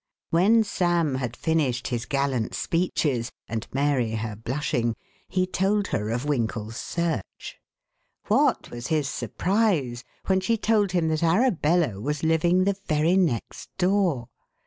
[0.31, 4.95] When Sam had finished his gallant speeches and Mary her blushing,
[5.29, 7.59] he told her of Winkle's search.
[8.27, 13.69] What was his surprise when she told him that Arabella was living the very next
[13.77, 14.27] door.